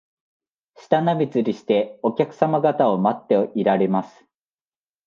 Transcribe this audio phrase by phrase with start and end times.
[0.79, 4.25] 舌なめずりして、お客さま方を待っていられます